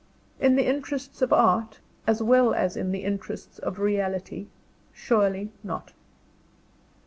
In 0.39 0.55
the 0.55 0.65
interests 0.65 1.21
of 1.21 1.31
Art, 1.31 1.79
as 2.07 2.23
well 2.23 2.55
as 2.55 2.75
in 2.75 2.91
the 2.91 3.03
interests 3.03 3.59
of 3.59 3.77
Reality, 3.77 4.47
surely 4.91 5.51
not! 5.63 5.93